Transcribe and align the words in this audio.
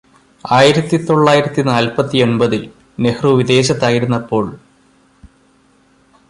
ആയിരത്തി 0.45 0.97
തൊള്ളായിരത്തി 0.97 1.61
നാല്പത്തിയൊമ്പതില് 1.61 2.67
നെഹ്റു 2.99 3.29
വിദേശത്തായിരുന്നപ്പോള് 3.29 4.51